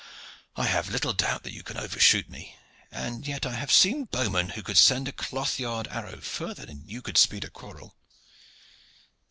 "I 0.55 0.65
have 0.65 0.89
little 0.89 1.13
doubt 1.13 1.43
that 1.43 1.51
you 1.53 1.61
can 1.61 1.77
overshoot 1.77 2.27
me, 2.27 2.57
and 2.91 3.27
yet 3.27 3.45
I 3.45 3.51
have 3.53 3.71
seen 3.71 4.05
bowmen 4.05 4.49
who 4.49 4.63
could 4.63 4.79
send 4.79 5.07
a 5.07 5.11
cloth 5.11 5.59
yard 5.59 5.87
arrow 5.91 6.19
further 6.21 6.65
than 6.65 6.83
you 6.89 7.03
could 7.03 7.19
speed 7.19 7.43
a 7.43 7.51
quarrel." 7.51 7.95